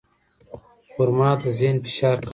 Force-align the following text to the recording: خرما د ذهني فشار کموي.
خرما 0.93 1.29
د 1.39 1.41
ذهني 1.59 1.79
فشار 1.85 2.17
کموي. 2.21 2.29